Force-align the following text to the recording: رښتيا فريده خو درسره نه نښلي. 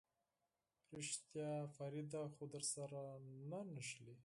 رښتيا 0.97 1.51
فريده 1.75 2.21
خو 2.33 2.43
درسره 2.55 3.01
نه 3.49 3.59
نښلي. 3.73 4.15